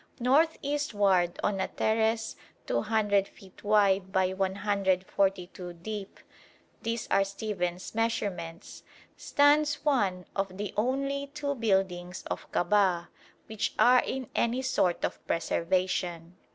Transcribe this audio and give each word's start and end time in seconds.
North 0.19 0.57
eastward 0.63 1.39
on 1.43 1.59
a 1.59 1.67
terrace 1.67 2.35
200 2.65 3.27
feet 3.27 3.63
wide 3.63 4.11
by 4.11 4.33
142 4.33 5.73
deep 5.73 6.19
(these 6.81 7.07
are 7.11 7.23
Stephens's 7.23 7.93
measurements) 7.93 8.81
stands 9.15 9.85
one 9.85 10.25
of 10.35 10.57
the 10.57 10.73
only 10.75 11.27
two 11.35 11.53
buildings 11.53 12.23
of 12.31 12.51
Kabah 12.51 13.09
which 13.45 13.75
are 13.77 14.01
in 14.03 14.27
any 14.33 14.63
sort 14.63 15.05
of 15.05 15.23
preservation. 15.27 16.35